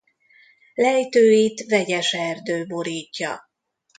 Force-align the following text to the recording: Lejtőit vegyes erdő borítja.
Lejtőit 0.73 1.65
vegyes 1.65 2.13
erdő 2.13 2.65
borítja. 2.67 3.49